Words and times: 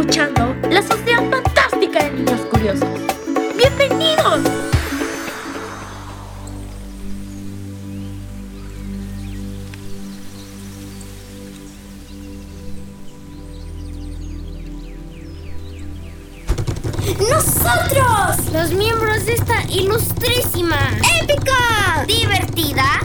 escuchando 0.00 0.54
la 0.70 0.80
Sociedad 0.80 1.28
Fantástica 1.28 2.04
de 2.04 2.10
Niños 2.12 2.40
Curiosos. 2.42 2.88
¡Bienvenidos! 3.56 4.42
¡Nosotros! 17.28 18.52
Los 18.52 18.70
miembros 18.74 19.26
de 19.26 19.32
esta 19.32 19.64
ilustrísima, 19.64 20.78
épica, 21.20 22.04
divertida 22.06 22.97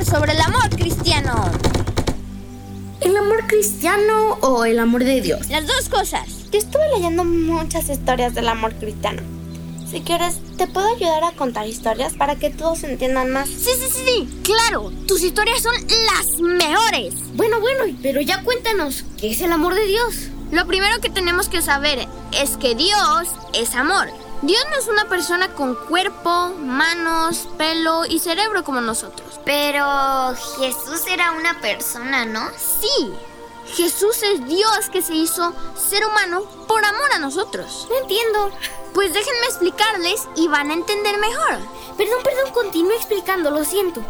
hablar 0.00 0.04
sobre 0.04 0.32
el 0.32 0.40
amor 0.40 0.68
cristiano. 0.70 1.50
¿El 3.00 3.16
amor 3.16 3.46
cristiano 3.46 4.38
o 4.40 4.64
el 4.64 4.78
amor 4.78 5.04
de 5.04 5.20
Dios? 5.20 5.48
Las 5.48 5.66
dos 5.66 5.88
cosas. 5.88 6.50
Yo 6.50 6.58
estuve 6.58 6.82
leyendo 6.94 7.24
muchas 7.24 7.88
historias 7.88 8.34
del 8.34 8.48
amor 8.48 8.74
cristiano. 8.74 9.22
Si 9.90 10.00
quieres, 10.00 10.38
te 10.56 10.66
puedo 10.66 10.86
ayudar 10.94 11.24
a 11.24 11.32
contar 11.32 11.66
historias 11.66 12.14
para 12.14 12.36
que 12.36 12.50
todos 12.50 12.84
entiendan 12.84 13.30
más. 13.30 13.48
Sí, 13.48 13.70
sí, 13.78 13.88
sí, 13.90 14.02
sí, 14.04 14.42
claro. 14.42 14.92
Tus 15.06 15.22
historias 15.22 15.62
son 15.62 15.74
las 16.14 16.40
mejores. 16.40 17.14
Bueno, 17.34 17.60
bueno, 17.60 17.84
pero 18.02 18.20
ya 18.20 18.42
cuéntanos, 18.42 19.04
¿qué 19.18 19.32
es 19.32 19.40
el 19.40 19.52
amor 19.52 19.74
de 19.74 19.86
Dios? 19.86 20.28
Lo 20.52 20.66
primero 20.66 21.00
que 21.00 21.10
tenemos 21.10 21.48
que 21.48 21.62
saber 21.62 22.06
es 22.40 22.56
que 22.56 22.74
Dios 22.74 23.28
es 23.52 23.74
amor. 23.74 24.08
Dios 24.42 24.64
no 24.70 24.76
es 24.78 24.88
una 24.88 25.04
persona 25.06 25.54
con 25.54 25.74
cuerpo, 25.74 26.54
manos, 26.58 27.46
pelo 27.58 28.06
y 28.06 28.20
cerebro 28.20 28.64
como 28.64 28.80
nosotros. 28.80 29.38
Pero 29.44 30.34
Jesús 30.58 31.02
era 31.08 31.32
una 31.32 31.60
persona, 31.60 32.24
¿no? 32.24 32.48
Sí. 32.56 33.12
Jesús 33.74 34.22
es 34.22 34.46
Dios 34.46 34.88
que 34.90 35.02
se 35.02 35.14
hizo 35.14 35.52
ser 35.76 36.06
humano 36.06 36.42
por 36.66 36.84
amor 36.84 37.12
a 37.14 37.18
nosotros. 37.18 37.86
No 37.90 37.98
entiendo. 37.98 38.50
Pues 38.94 39.12
déjenme 39.12 39.46
explicarles 39.46 40.26
y 40.36 40.48
van 40.48 40.70
a 40.70 40.74
entender 40.74 41.18
mejor. 41.18 41.58
Perdón, 41.96 42.18
perdón, 42.24 42.52
continúe 42.52 42.92
explicando, 42.92 43.50
lo 43.50 43.64
siento. 43.64 44.02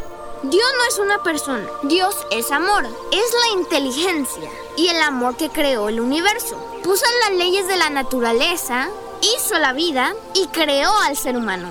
Dios 0.42 0.67
no 0.78 0.84
es 0.89 0.98
una 0.98 1.22
persona, 1.22 1.67
Dios 1.83 2.17
es 2.31 2.50
amor, 2.50 2.87
es 3.12 3.34
la 3.44 3.61
inteligencia 3.61 4.48
y 4.75 4.89
el 4.89 5.03
amor 5.03 5.37
que 5.37 5.50
creó 5.50 5.91
el 5.91 6.00
universo. 6.00 6.56
Puso 6.83 7.05
las 7.25 7.37
leyes 7.37 7.67
de 7.67 7.77
la 7.77 7.91
naturaleza, 7.91 8.89
hizo 9.23 9.59
la 9.59 9.73
vida 9.73 10.13
y 10.35 10.47
creó 10.49 10.97
al 11.01 11.17
ser 11.17 11.37
humano. 11.37 11.71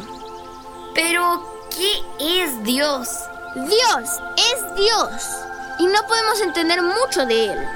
Pero, 0.94 1.44
¿qué 1.70 2.44
es 2.44 2.64
Dios? 2.64 3.10
Dios 3.56 4.10
es 4.38 4.76
Dios 4.76 5.10
y 5.80 5.88
no 5.88 6.06
podemos 6.08 6.40
entender 6.42 6.82
mucho 6.82 7.26
de 7.26 7.46
Él. 7.46 7.68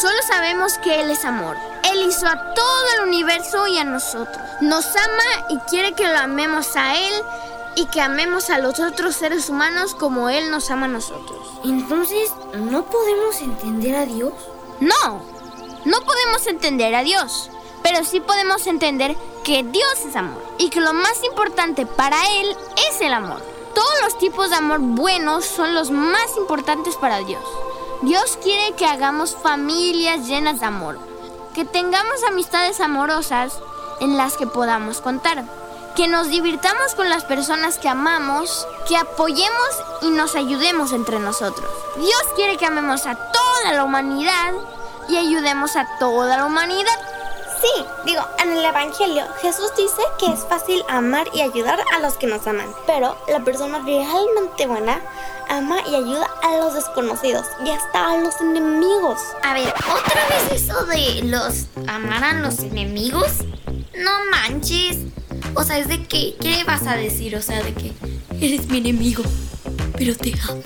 Solo 0.00 0.16
sabemos 0.26 0.78
que 0.78 1.00
Él 1.00 1.10
es 1.10 1.24
amor. 1.24 1.56
Él 1.90 2.02
hizo 2.02 2.26
a 2.26 2.54
todo 2.54 2.84
el 2.96 3.08
universo 3.08 3.66
y 3.66 3.78
a 3.78 3.84
nosotros. 3.84 4.42
Nos 4.60 4.86
ama 4.86 5.46
y 5.50 5.58
quiere 5.70 5.92
que 5.92 6.06
lo 6.06 6.18
amemos 6.18 6.76
a 6.76 6.96
Él 6.96 7.14
y 7.74 7.86
que 7.86 8.00
amemos 8.00 8.50
a 8.50 8.58
los 8.58 8.78
otros 8.80 9.16
seres 9.16 9.48
humanos 9.48 9.94
como 9.94 10.28
Él 10.28 10.50
nos 10.50 10.70
ama 10.70 10.86
a 10.86 10.90
nosotros. 10.90 11.38
Entonces, 11.64 12.32
¿no 12.54 12.84
podemos 12.84 13.40
entender 13.40 13.96
a 13.96 14.06
Dios? 14.06 14.32
No, 14.80 15.22
no 15.84 16.00
podemos 16.02 16.46
entender 16.46 16.94
a 16.94 17.02
Dios, 17.02 17.50
pero 17.90 18.04
sí 18.04 18.20
podemos 18.20 18.66
entender 18.66 19.16
que 19.42 19.62
Dios 19.62 20.00
es 20.06 20.14
amor 20.14 20.44
y 20.58 20.68
que 20.68 20.78
lo 20.78 20.92
más 20.92 21.24
importante 21.24 21.86
para 21.86 22.18
Él 22.38 22.54
es 22.90 23.00
el 23.00 23.14
amor. 23.14 23.40
Todos 23.74 23.94
los 24.02 24.18
tipos 24.18 24.50
de 24.50 24.56
amor 24.56 24.80
buenos 24.80 25.46
son 25.46 25.74
los 25.74 25.90
más 25.90 26.36
importantes 26.36 26.96
para 26.96 27.20
Dios. 27.20 27.42
Dios 28.02 28.38
quiere 28.42 28.76
que 28.76 28.84
hagamos 28.84 29.34
familias 29.34 30.26
llenas 30.26 30.60
de 30.60 30.66
amor, 30.66 30.98
que 31.54 31.64
tengamos 31.64 32.22
amistades 32.24 32.78
amorosas 32.80 33.58
en 34.00 34.18
las 34.18 34.36
que 34.36 34.46
podamos 34.46 35.00
contar, 35.00 35.42
que 35.96 36.08
nos 36.08 36.28
divirtamos 36.28 36.94
con 36.94 37.08
las 37.08 37.24
personas 37.24 37.78
que 37.78 37.88
amamos, 37.88 38.66
que 38.86 38.98
apoyemos 38.98 39.70
y 40.02 40.10
nos 40.10 40.36
ayudemos 40.36 40.92
entre 40.92 41.20
nosotros. 41.20 41.70
Dios 41.96 42.22
quiere 42.36 42.58
que 42.58 42.66
amemos 42.66 43.06
a 43.06 43.14
toda 43.14 43.72
la 43.72 43.84
humanidad 43.84 44.52
y 45.08 45.16
ayudemos 45.16 45.74
a 45.76 45.86
toda 45.98 46.36
la 46.36 46.44
humanidad. 46.44 47.17
Sí, 47.60 47.84
digo, 48.04 48.22
en 48.42 48.52
el 48.52 48.64
Evangelio 48.64 49.24
Jesús 49.42 49.72
dice 49.76 50.02
que 50.18 50.26
es 50.26 50.44
fácil 50.48 50.84
amar 50.88 51.26
y 51.34 51.40
ayudar 51.40 51.80
a 51.92 51.98
los 51.98 52.14
que 52.14 52.28
nos 52.28 52.46
aman, 52.46 52.68
pero 52.86 53.16
la 53.26 53.40
persona 53.40 53.80
realmente 53.80 54.66
buena 54.66 55.00
ama 55.48 55.78
y 55.90 55.96
ayuda 55.96 56.28
a 56.42 56.56
los 56.58 56.74
desconocidos 56.74 57.46
y 57.64 57.70
hasta 57.70 58.12
a 58.12 58.18
los 58.18 58.40
enemigos. 58.40 59.18
A 59.42 59.54
ver, 59.54 59.68
¿otra 59.68 60.26
vez 60.28 60.62
eso 60.62 60.84
de 60.86 61.22
los 61.24 61.66
amar 61.88 62.22
a 62.22 62.34
los 62.34 62.60
enemigos? 62.60 63.38
No 63.96 64.10
manches. 64.30 64.98
O 65.54 65.64
sea, 65.64 65.78
es 65.78 65.88
de 65.88 66.04
que, 66.04 66.36
¿qué 66.40 66.62
vas 66.64 66.86
a 66.86 66.94
decir? 66.94 67.34
O 67.34 67.42
sea, 67.42 67.62
de 67.62 67.74
que 67.74 67.92
eres 68.40 68.68
mi 68.68 68.78
enemigo, 68.78 69.24
pero 69.96 70.14
te 70.14 70.32
amo. 70.48 70.62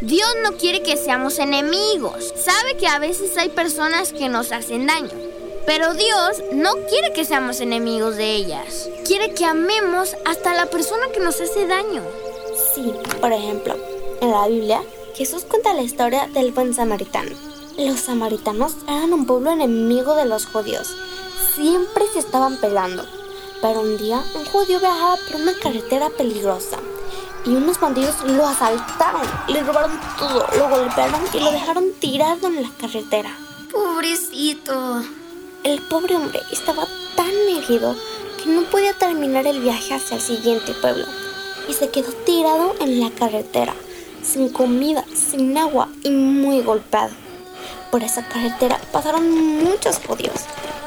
Dios 0.00 0.28
no 0.42 0.56
quiere 0.56 0.82
que 0.82 0.96
seamos 0.96 1.38
enemigos. 1.38 2.32
Sabe 2.36 2.76
que 2.76 2.86
a 2.86 2.98
veces 2.98 3.36
hay 3.36 3.48
personas 3.48 4.12
que 4.12 4.28
nos 4.28 4.52
hacen 4.52 4.86
daño. 4.86 5.10
Pero 5.66 5.92
Dios 5.94 6.42
no 6.52 6.70
quiere 6.88 7.12
que 7.12 7.24
seamos 7.24 7.60
enemigos 7.60 8.16
de 8.16 8.34
ellas. 8.34 8.88
Quiere 9.04 9.34
que 9.34 9.44
amemos 9.44 10.16
hasta 10.24 10.54
la 10.54 10.66
persona 10.66 11.08
que 11.12 11.20
nos 11.20 11.40
hace 11.40 11.66
daño. 11.66 12.02
Sí, 12.74 12.92
por 13.20 13.32
ejemplo, 13.32 13.76
en 14.22 14.30
la 14.30 14.46
Biblia 14.48 14.82
Jesús 15.14 15.44
cuenta 15.44 15.74
la 15.74 15.82
historia 15.82 16.28
del 16.28 16.52
buen 16.52 16.72
samaritano. 16.72 17.36
Los 17.76 18.00
samaritanos 18.00 18.72
eran 18.86 19.12
un 19.12 19.26
pueblo 19.26 19.50
enemigo 19.50 20.14
de 20.14 20.24
los 20.24 20.46
judíos. 20.46 20.94
Siempre 21.54 22.04
se 22.12 22.20
estaban 22.20 22.60
peleando. 22.60 23.04
Pero 23.60 23.80
un 23.80 23.98
día 23.98 24.22
un 24.36 24.44
judío 24.46 24.78
viajaba 24.78 25.16
por 25.16 25.40
una 25.40 25.52
carretera 25.54 26.08
peligrosa 26.10 26.78
y 27.44 27.50
unos 27.50 27.80
bandidos 27.80 28.22
lo 28.24 28.46
asaltaron, 28.46 29.22
le 29.48 29.62
robaron 29.62 29.98
todo, 30.18 30.46
lo 30.56 30.68
golpearon 30.68 31.20
y 31.32 31.40
lo 31.40 31.52
dejaron 31.52 31.92
tirado 32.00 32.48
en 32.48 32.62
la 32.62 32.70
carretera. 32.80 33.30
Pobrecito. 33.70 35.02
El 35.64 35.80
pobre 35.82 36.16
hombre 36.16 36.40
estaba 36.52 36.86
tan 37.16 37.30
herido 37.30 37.94
que 38.42 38.50
no 38.50 38.62
podía 38.62 38.94
terminar 38.94 39.46
el 39.46 39.60
viaje 39.60 39.94
hacia 39.94 40.16
el 40.16 40.22
siguiente 40.22 40.72
pueblo 40.74 41.04
y 41.68 41.74
se 41.74 41.90
quedó 41.90 42.12
tirado 42.24 42.74
en 42.80 43.00
la 43.00 43.10
carretera, 43.10 43.74
sin 44.22 44.48
comida, 44.50 45.04
sin 45.14 45.56
agua 45.58 45.88
y 46.02 46.10
muy 46.10 46.62
golpeado. 46.62 47.10
Por 47.90 48.02
esa 48.02 48.26
carretera 48.28 48.80
pasaron 48.92 49.30
muchos 49.64 49.98
judíos. 50.06 50.40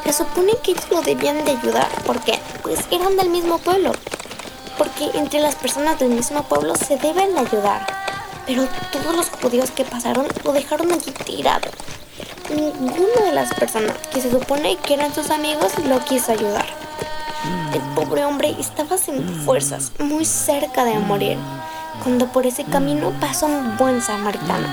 Se 0.03 0.13
supone 0.13 0.53
que 0.63 0.71
ellos 0.71 0.85
lo 0.89 1.01
debían 1.01 1.43
de 1.45 1.51
ayudar 1.51 1.89
porque 2.05 2.39
pues 2.63 2.79
eran 2.91 3.17
del 3.17 3.29
mismo 3.29 3.57
pueblo. 3.59 3.91
Porque 4.81 5.11
entre 5.13 5.39
las 5.41 5.53
personas 5.53 5.99
del 5.99 6.09
mismo 6.09 6.41
pueblo 6.41 6.75
se 6.75 6.97
deben 6.97 7.35
de 7.35 7.41
ayudar. 7.41 7.85
Pero 8.47 8.67
todos 8.91 9.15
los 9.15 9.29
judíos 9.29 9.69
que 9.69 9.85
pasaron 9.85 10.25
lo 10.43 10.53
dejaron 10.53 10.91
allí 10.91 11.11
tirado. 11.23 11.69
Ninguna 12.49 13.25
de 13.25 13.31
las 13.31 13.53
personas 13.53 13.95
que 14.11 14.21
se 14.21 14.31
supone 14.31 14.77
que 14.77 14.95
eran 14.95 15.13
sus 15.13 15.29
amigos 15.29 15.73
lo 15.87 16.03
quiso 16.05 16.31
ayudar. 16.31 16.65
El 17.75 17.81
pobre 17.93 18.25
hombre 18.25 18.55
estaba 18.59 18.97
sin 18.97 19.23
fuerzas, 19.45 19.91
muy 19.99 20.25
cerca 20.25 20.83
de 20.83 20.97
morir, 20.97 21.37
cuando 22.01 22.25
por 22.31 22.47
ese 22.47 22.63
camino 22.63 23.13
pasó 23.21 23.45
un 23.45 23.77
buen 23.77 24.01
samaritano, 24.01 24.67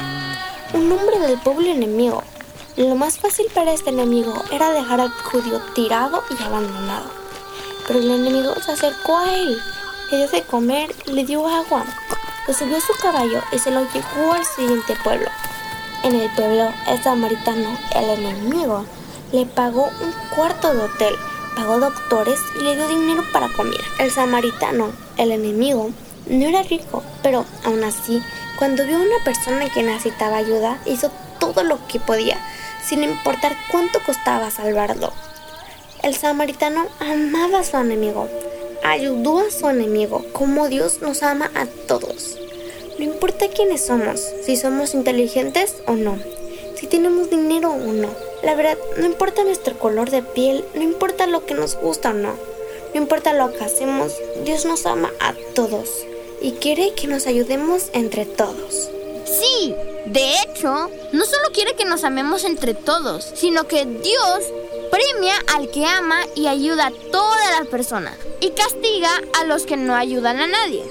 un 0.73 0.91
hombre 0.91 1.19
del 1.19 1.39
pueblo 1.39 1.69
enemigo. 1.69 2.23
Lo 2.79 2.95
más 2.95 3.19
fácil 3.19 3.45
para 3.55 3.75
este 3.75 3.91
enemigo 3.91 4.33
era 4.51 4.71
dejar 4.71 5.03
al 5.03 5.11
judío 5.11 5.61
tirado 5.75 6.25
y 6.31 6.43
abandonado. 6.43 7.11
Pero 7.87 8.01
el 8.01 8.11
enemigo 8.11 8.55
se 8.65 8.73
acercó 8.73 9.19
a 9.19 9.35
él, 9.35 9.59
le 10.11 10.17
dio 10.17 10.29
de 10.29 10.43
comer, 10.43 10.95
le 11.07 11.25
dio 11.25 11.47
agua, 11.47 11.85
lo 12.47 12.55
subió 12.55 12.79
a 12.79 12.81
su 12.81 12.95
caballo 12.95 13.43
y 13.53 13.59
se 13.59 13.71
lo 13.71 13.81
llevó 13.93 14.33
al 14.33 14.45
siguiente 14.45 14.97
pueblo. 15.05 15.29
En 16.03 16.15
el 16.15 16.31
pueblo, 16.31 16.73
el 16.87 17.03
samaritano, 17.03 17.77
el 17.95 18.11
enemigo, 18.11 18.85
le 19.33 19.45
pagó 19.45 19.91
un 20.01 20.13
cuarto 20.35 20.73
de 20.73 20.83
hotel, 20.85 21.15
pagó 21.55 21.79
doctores 21.79 22.41
y 22.59 22.63
le 22.63 22.77
dio 22.77 22.89
dinero 22.89 23.23
para 23.33 23.49
comida. 23.49 23.83
El 23.99 24.11
samaritano, 24.11 24.93
el 25.19 25.33
enemigo, 25.33 25.91
no 26.27 26.47
era 26.47 26.63
rico, 26.63 27.03
pero 27.23 27.45
aún 27.65 27.85
así, 27.85 28.23
cuando 28.59 28.87
vio 28.87 28.97
a 28.97 29.01
una 29.03 29.25
persona 29.25 29.69
que 29.69 29.83
necesitaba 29.83 30.39
ayuda, 30.39 30.79
hizo 30.87 31.11
todo 31.39 31.65
lo 31.65 31.87
que 31.87 32.01
podía, 32.01 32.39
sin 32.83 33.03
importar 33.03 33.55
cuánto 33.71 34.01
costaba 34.05 34.51
salvarlo. 34.51 35.13
El 36.03 36.17
samaritano 36.17 36.87
amaba 37.01 37.59
a 37.59 37.65
su 37.65 37.77
enemigo, 37.77 38.29
ayudó 38.89 39.39
a 39.39 39.51
su 39.51 39.69
enemigo, 39.69 40.25
como 40.33 40.69
Dios 40.69 41.01
nos 41.03 41.23
ama 41.23 41.51
a 41.55 41.67
todos. 41.67 42.39
No 42.99 43.05
importa 43.05 43.49
quiénes 43.49 43.87
somos, 43.87 44.21
si 44.45 44.57
somos 44.57 44.95
inteligentes 44.95 45.77
o 45.87 45.93
no, 45.93 46.19
si 46.75 46.87
tenemos 46.87 47.31
dinero 47.31 47.71
o 47.71 47.93
no. 47.93 48.09
La 48.43 48.55
verdad, 48.55 48.79
no 48.97 49.07
importa 49.07 49.45
nuestro 49.45 49.79
color 49.79 50.11
de 50.11 50.23
piel, 50.23 50.65
no 50.75 50.83
importa 50.83 51.27
lo 51.27 51.45
que 51.45 51.55
nos 51.55 51.77
gusta 51.77 52.11
o 52.11 52.15
no, 52.15 52.35
no 52.95 53.01
importa 53.01 53.33
lo 53.35 53.53
que 53.53 53.65
hacemos, 53.65 54.15
Dios 54.45 54.65
nos 54.65 54.87
ama 54.87 55.13
a 55.21 55.35
todos 55.55 55.91
y 56.41 56.53
quiere 56.53 56.95
que 56.95 57.07
nos 57.07 57.27
ayudemos 57.27 57.91
entre 57.93 58.25
todos. 58.25 58.91
Sí, 59.25 59.75
de 60.07 60.41
hecho, 60.41 60.91
no 61.13 61.25
solo 61.27 61.53
quiere 61.53 61.75
que 61.75 61.85
nos 61.85 62.05
amemos 62.05 62.45
entre 62.45 62.75
todos, 62.75 63.31
sino 63.35 63.69
que 63.69 63.85
Dios 63.85 64.45
premia 64.91 65.35
al 65.55 65.71
que 65.71 65.87
ama 65.87 66.21
y 66.35 66.47
ayuda 66.47 66.87
a 66.87 67.11
todas 67.11 67.59
las 67.59 67.69
personas 67.69 68.17
y 68.41 68.51
castiga 68.51 69.11
a 69.41 69.45
los 69.45 69.65
que 69.65 69.77
no 69.77 69.95
ayudan 69.95 70.39
a 70.41 70.47
nadie. 70.47 70.85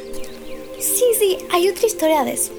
Sí, 0.80 1.06
sí, 1.18 1.38
hay 1.52 1.70
otra 1.70 1.88
historia 1.88 2.24
de 2.24 2.34
eso. 2.34 2.52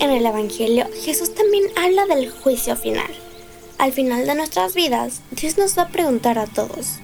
En 0.00 0.10
el 0.10 0.24
Evangelio, 0.24 0.86
Jesús 1.02 1.34
también 1.34 1.64
habla 1.76 2.06
del 2.06 2.30
juicio 2.30 2.76
final. 2.76 3.10
Al 3.78 3.92
final 3.92 4.26
de 4.26 4.34
nuestras 4.34 4.74
vidas, 4.74 5.20
Dios 5.30 5.58
nos 5.58 5.76
va 5.76 5.82
a 5.82 5.88
preguntar 5.88 6.38
a 6.38 6.46
todos, 6.46 6.96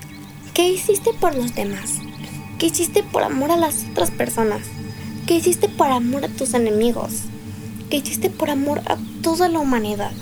¿qué 0.55 0.69
hiciste 0.69 1.13
por 1.13 1.35
los 1.35 1.55
demás? 1.55 1.95
¿Qué 2.59 2.67
hiciste 2.67 3.03
por 3.03 3.23
amor 3.23 3.51
a 3.51 3.57
las 3.57 3.85
otras 3.91 4.11
personas? 4.11 4.63
¿Qué 5.27 5.35
hiciste 5.35 5.69
por 5.69 5.89
amor 5.89 6.25
a 6.25 6.29
tus 6.29 6.55
enemigos? 6.55 7.13
¿Qué 7.91 7.99
hiciste 7.99 8.31
por 8.31 8.49
amor 8.49 8.81
a 8.87 8.97
toda 9.23 9.49
la 9.49 9.59
humanidad? 9.59 10.13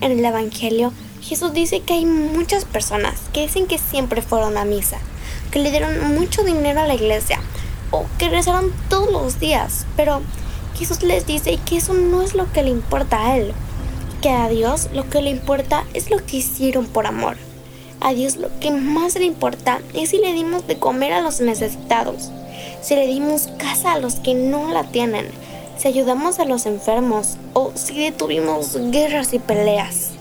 En 0.00 0.12
el 0.12 0.24
Evangelio, 0.24 0.92
Jesús 1.28 1.52
dice 1.52 1.80
que 1.80 1.92
hay 1.92 2.06
muchas 2.06 2.64
personas 2.64 3.20
que 3.34 3.42
dicen 3.42 3.66
que 3.66 3.76
siempre 3.76 4.22
fueron 4.22 4.56
a 4.56 4.64
misa, 4.64 4.96
que 5.50 5.58
le 5.58 5.70
dieron 5.70 6.14
mucho 6.14 6.42
dinero 6.42 6.80
a 6.80 6.86
la 6.86 6.94
iglesia 6.94 7.38
o 7.90 8.06
que 8.16 8.30
rezaron 8.30 8.72
todos 8.88 9.12
los 9.12 9.38
días, 9.38 9.84
pero 9.94 10.22
Jesús 10.74 11.02
les 11.02 11.26
dice 11.26 11.58
que 11.66 11.76
eso 11.76 11.92
no 11.92 12.22
es 12.22 12.34
lo 12.34 12.50
que 12.50 12.62
le 12.62 12.70
importa 12.70 13.26
a 13.26 13.36
Él, 13.36 13.52
que 14.22 14.30
a 14.30 14.48
Dios 14.48 14.88
lo 14.94 15.10
que 15.10 15.20
le 15.20 15.28
importa 15.28 15.84
es 15.92 16.10
lo 16.10 16.24
que 16.24 16.38
hicieron 16.38 16.86
por 16.86 17.06
amor. 17.06 17.36
A 18.00 18.14
Dios 18.14 18.36
lo 18.36 18.48
que 18.58 18.70
más 18.70 19.14
le 19.16 19.26
importa 19.26 19.82
es 19.92 20.08
si 20.08 20.16
le 20.16 20.32
dimos 20.32 20.66
de 20.66 20.78
comer 20.78 21.12
a 21.12 21.20
los 21.20 21.42
necesitados, 21.42 22.30
si 22.80 22.94
le 22.94 23.06
dimos 23.06 23.50
casa 23.58 23.92
a 23.92 23.98
los 23.98 24.14
que 24.14 24.32
no 24.32 24.72
la 24.72 24.84
tienen, 24.84 25.26
si 25.76 25.88
ayudamos 25.88 26.38
a 26.38 26.46
los 26.46 26.64
enfermos 26.64 27.36
o 27.52 27.72
si 27.74 27.98
detuvimos 27.98 28.78
guerras 28.90 29.34
y 29.34 29.40
peleas. 29.40 30.12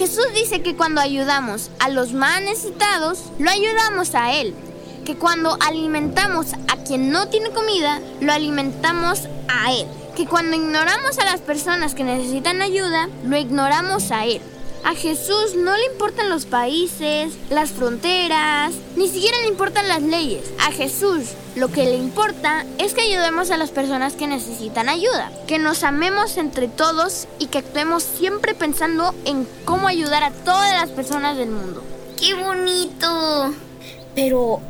Jesús 0.00 0.24
dice 0.34 0.62
que 0.62 0.76
cuando 0.76 1.02
ayudamos 1.02 1.70
a 1.78 1.90
los 1.90 2.14
más 2.14 2.40
necesitados, 2.40 3.18
lo 3.38 3.50
ayudamos 3.50 4.14
a 4.14 4.32
Él. 4.32 4.54
Que 5.04 5.16
cuando 5.16 5.58
alimentamos 5.60 6.54
a 6.68 6.76
quien 6.78 7.10
no 7.10 7.28
tiene 7.28 7.50
comida, 7.50 8.00
lo 8.22 8.32
alimentamos 8.32 9.28
a 9.48 9.74
Él. 9.74 9.86
Que 10.16 10.24
cuando 10.24 10.56
ignoramos 10.56 11.18
a 11.18 11.26
las 11.26 11.42
personas 11.42 11.94
que 11.94 12.02
necesitan 12.02 12.62
ayuda, 12.62 13.10
lo 13.26 13.36
ignoramos 13.36 14.10
a 14.10 14.24
Él. 14.24 14.40
A 14.84 14.94
Jesús 14.94 15.54
no 15.54 15.76
le 15.76 15.84
importan 15.92 16.30
los 16.30 16.46
países, 16.46 17.34
las 17.50 17.68
fronteras, 17.68 18.72
ni 18.96 19.06
siquiera 19.06 19.36
le 19.42 19.48
importan 19.48 19.86
las 19.86 20.00
leyes. 20.00 20.44
A 20.60 20.72
Jesús 20.72 21.32
lo 21.56 21.68
que 21.68 21.84
le 21.84 21.96
importa 21.96 22.64
es 22.78 22.94
que 22.94 23.02
ayudemos 23.02 23.50
a 23.50 23.56
las 23.56 23.70
personas 23.70 24.14
que 24.14 24.26
necesitan 24.26 24.88
ayuda, 24.88 25.32
que 25.46 25.58
nos 25.58 25.82
amemos 25.82 26.36
entre 26.36 26.68
todos 26.68 27.26
y 27.38 27.46
que 27.46 27.58
actuemos 27.58 28.02
siempre 28.02 28.54
pensando 28.54 29.14
en 29.24 29.48
cómo 29.64 29.88
ayudar 29.88 30.22
a 30.22 30.30
todas 30.30 30.72
las 30.72 30.90
personas 30.90 31.36
del 31.36 31.50
mundo. 31.50 31.82
¡Qué 32.18 32.34
bonito! 32.34 33.54
Pero 34.14 34.60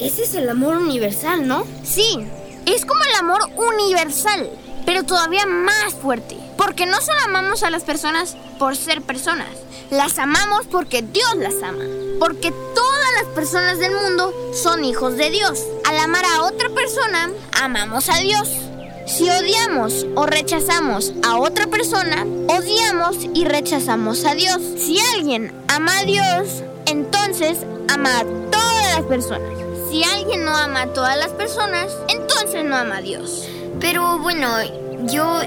ese 0.00 0.24
es 0.24 0.34
el 0.34 0.48
amor 0.48 0.76
universal, 0.76 1.46
¿no? 1.46 1.64
Sí, 1.84 2.26
es 2.66 2.84
como 2.84 3.00
el 3.04 3.14
amor 3.20 3.40
universal, 3.56 4.50
pero 4.84 5.04
todavía 5.04 5.46
más 5.46 5.94
fuerte. 5.94 6.36
Porque 6.56 6.86
no 6.86 7.00
solo 7.00 7.20
amamos 7.24 7.62
a 7.62 7.70
las 7.70 7.84
personas 7.84 8.36
por 8.58 8.76
ser 8.76 9.02
personas, 9.02 9.48
las 9.90 10.18
amamos 10.18 10.66
porque 10.70 11.02
Dios 11.02 11.36
las 11.36 11.62
ama. 11.62 11.84
Porque 12.18 12.50
todas 12.50 13.12
las 13.22 13.32
personas 13.34 13.78
del 13.78 13.94
mundo 13.94 14.32
son 14.54 14.84
hijos 14.84 15.16
de 15.16 15.30
Dios. 15.30 15.62
Amar 15.98 16.24
a 16.24 16.42
otra 16.42 16.68
persona, 16.70 17.30
amamos 17.60 18.08
a 18.08 18.18
Dios. 18.18 18.48
Si 19.06 19.28
odiamos 19.28 20.06
o 20.14 20.26
rechazamos 20.26 21.12
a 21.24 21.38
otra 21.38 21.66
persona, 21.66 22.24
odiamos 22.48 23.16
y 23.34 23.44
rechazamos 23.44 24.24
a 24.24 24.34
Dios. 24.34 24.60
Si 24.78 24.98
alguien 25.14 25.52
ama 25.68 25.98
a 25.98 26.04
Dios, 26.04 26.62
entonces 26.86 27.58
ama 27.88 28.20
a 28.20 28.24
todas 28.50 28.94
las 28.96 29.02
personas. 29.06 29.50
Si 29.90 30.04
alguien 30.04 30.44
no 30.44 30.56
ama 30.56 30.82
a 30.82 30.92
todas 30.92 31.16
las 31.16 31.30
personas, 31.30 31.92
entonces 32.08 32.64
no 32.64 32.76
ama 32.76 32.98
a 32.98 33.02
Dios. 33.02 33.48
Pero 33.80 34.18
bueno, 34.18 34.48
yo 35.04 35.40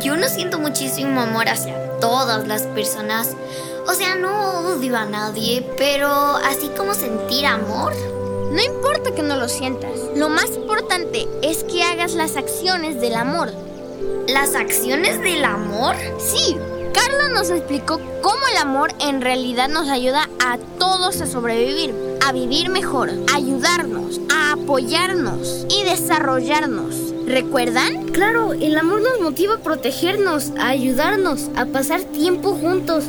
yo 0.00 0.16
no 0.16 0.28
siento 0.28 0.58
muchísimo 0.58 1.20
amor 1.20 1.48
hacia 1.48 1.98
todas 1.98 2.46
las 2.46 2.62
personas. 2.62 3.30
O 3.86 3.94
sea, 3.94 4.14
no 4.14 4.68
odio 4.68 4.96
a 4.96 5.04
nadie, 5.04 5.66
pero 5.76 6.08
así 6.08 6.70
como 6.76 6.94
sentir 6.94 7.46
amor. 7.46 7.92
No 8.52 8.62
importa 8.62 9.14
que 9.14 9.22
no 9.22 9.36
lo 9.36 9.48
sientas, 9.48 9.98
lo 10.14 10.28
más 10.28 10.50
importante 10.54 11.26
es 11.40 11.64
que 11.64 11.84
hagas 11.84 12.12
las 12.12 12.36
acciones 12.36 13.00
del 13.00 13.14
amor. 13.14 13.50
¿Las 14.28 14.54
acciones 14.54 15.22
del 15.22 15.42
amor? 15.42 15.96
Sí, 16.18 16.58
Carlos 16.92 17.30
nos 17.32 17.48
explicó 17.48 17.98
cómo 18.20 18.46
el 18.50 18.58
amor 18.58 18.92
en 19.00 19.22
realidad 19.22 19.70
nos 19.70 19.88
ayuda 19.88 20.28
a 20.44 20.58
todos 20.78 21.22
a 21.22 21.26
sobrevivir, 21.26 21.94
a 22.22 22.32
vivir 22.32 22.68
mejor, 22.68 23.08
a 23.32 23.36
ayudarnos, 23.36 24.20
a 24.30 24.52
apoyarnos 24.52 25.66
y 25.70 25.84
desarrollarnos. 25.84 27.14
¿Recuerdan? 27.26 28.08
Claro, 28.08 28.52
el 28.52 28.76
amor 28.76 29.00
nos 29.00 29.18
motiva 29.20 29.54
a 29.54 29.60
protegernos, 29.60 30.52
a 30.58 30.68
ayudarnos, 30.68 31.48
a 31.56 31.64
pasar 31.64 32.02
tiempo 32.02 32.52
juntos 32.52 33.04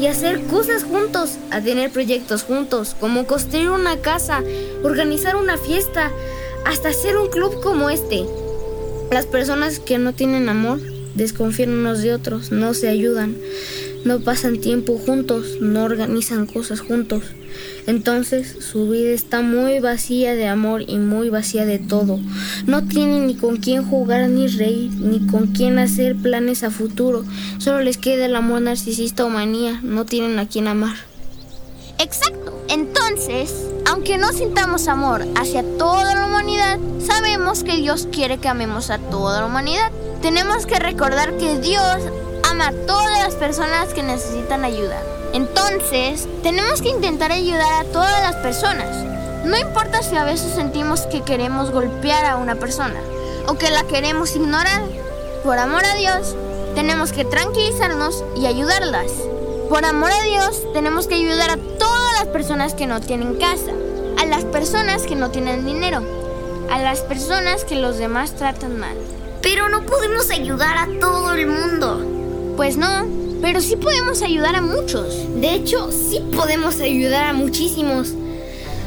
y 0.00 0.06
hacer 0.06 0.42
cosas 0.42 0.84
juntos, 0.84 1.38
a 1.50 1.60
tener 1.60 1.90
proyectos 1.90 2.42
juntos, 2.42 2.96
como 2.98 3.26
construir 3.26 3.70
una 3.70 3.98
casa, 3.98 4.42
organizar 4.82 5.36
una 5.36 5.56
fiesta, 5.56 6.10
hasta 6.64 6.88
hacer 6.88 7.16
un 7.16 7.28
club 7.28 7.62
como 7.62 7.90
este. 7.90 8.24
Las 9.10 9.26
personas 9.26 9.78
que 9.78 9.98
no 9.98 10.12
tienen 10.12 10.48
amor 10.48 10.80
desconfían 11.14 11.70
unos 11.70 12.02
de 12.02 12.12
otros, 12.12 12.50
no 12.50 12.74
se 12.74 12.88
ayudan, 12.88 13.36
no 14.06 14.20
pasan 14.20 14.60
tiempo 14.60 14.98
juntos, 15.04 15.58
no 15.60 15.82
organizan 15.82 16.46
cosas 16.46 16.78
juntos. 16.78 17.24
Entonces 17.88 18.56
su 18.60 18.88
vida 18.88 19.10
está 19.10 19.42
muy 19.42 19.80
vacía 19.80 20.36
de 20.36 20.46
amor 20.46 20.82
y 20.86 20.98
muy 20.98 21.28
vacía 21.28 21.66
de 21.66 21.80
todo. 21.80 22.20
No 22.66 22.86
tienen 22.86 23.26
ni 23.26 23.34
con 23.34 23.56
quién 23.56 23.84
jugar 23.84 24.28
ni 24.28 24.46
reír, 24.46 24.92
ni 24.92 25.26
con 25.26 25.48
quién 25.48 25.80
hacer 25.80 26.14
planes 26.14 26.62
a 26.62 26.70
futuro. 26.70 27.24
Solo 27.58 27.80
les 27.80 27.98
queda 27.98 28.26
el 28.26 28.36
amor 28.36 28.62
narcisista 28.62 29.24
o 29.24 29.28
manía. 29.28 29.80
No 29.82 30.04
tienen 30.04 30.38
a 30.38 30.46
quién 30.46 30.68
amar. 30.68 30.94
Exacto. 31.98 32.62
Entonces, 32.68 33.52
aunque 33.86 34.18
no 34.18 34.32
sintamos 34.32 34.86
amor 34.86 35.26
hacia 35.34 35.64
toda 35.78 36.14
la 36.14 36.26
humanidad, 36.26 36.78
sabemos 37.04 37.64
que 37.64 37.76
Dios 37.76 38.06
quiere 38.12 38.38
que 38.38 38.48
amemos 38.48 38.90
a 38.90 38.98
toda 38.98 39.40
la 39.40 39.46
humanidad. 39.46 39.90
Tenemos 40.22 40.64
que 40.64 40.78
recordar 40.78 41.36
que 41.38 41.58
Dios 41.58 42.02
a 42.60 42.72
todas 42.86 43.18
las 43.22 43.34
personas 43.34 43.92
que 43.92 44.02
necesitan 44.02 44.64
ayuda. 44.64 45.02
Entonces, 45.32 46.28
tenemos 46.42 46.80
que 46.80 46.88
intentar 46.88 47.32
ayudar 47.32 47.72
a 47.72 47.84
todas 47.84 48.20
las 48.22 48.36
personas. 48.36 48.88
No 49.44 49.56
importa 49.56 50.02
si 50.02 50.16
a 50.16 50.24
veces 50.24 50.54
sentimos 50.54 51.02
que 51.02 51.22
queremos 51.22 51.70
golpear 51.70 52.24
a 52.24 52.36
una 52.36 52.56
persona 52.56 53.00
o 53.46 53.54
que 53.54 53.70
la 53.70 53.84
queremos 53.84 54.34
ignorar. 54.34 54.82
Por 55.44 55.58
amor 55.58 55.84
a 55.84 55.94
Dios, 55.94 56.34
tenemos 56.74 57.12
que 57.12 57.24
tranquilizarnos 57.24 58.24
y 58.36 58.46
ayudarlas. 58.46 59.12
Por 59.68 59.84
amor 59.84 60.10
a 60.10 60.22
Dios, 60.22 60.62
tenemos 60.72 61.06
que 61.06 61.16
ayudar 61.16 61.50
a 61.50 61.56
todas 61.78 62.12
las 62.20 62.28
personas 62.28 62.74
que 62.74 62.86
no 62.86 63.00
tienen 63.00 63.34
casa, 63.34 63.72
a 64.18 64.24
las 64.26 64.44
personas 64.44 65.02
que 65.02 65.16
no 65.16 65.30
tienen 65.30 65.64
dinero, 65.64 66.02
a 66.70 66.78
las 66.78 67.00
personas 67.00 67.64
que 67.64 67.76
los 67.76 67.98
demás 67.98 68.34
tratan 68.36 68.78
mal. 68.78 68.96
Pero 69.42 69.68
no 69.68 69.82
podemos 69.82 70.30
ayudar 70.30 70.78
a 70.78 70.88
todo 70.98 71.32
el 71.34 71.46
mundo. 71.46 72.15
Pues 72.56 72.78
no, 72.78 73.06
pero 73.42 73.60
sí 73.60 73.76
podemos 73.76 74.22
ayudar 74.22 74.56
a 74.56 74.62
muchos. 74.62 75.14
De 75.42 75.54
hecho, 75.54 75.92
sí 75.92 76.22
podemos 76.34 76.80
ayudar 76.80 77.26
a 77.26 77.32
muchísimos. 77.34 78.14